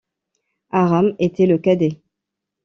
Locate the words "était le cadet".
1.19-2.01